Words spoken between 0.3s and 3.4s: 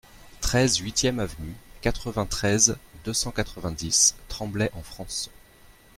treize huitième Avenue, quatre-vingt-treize, deux cent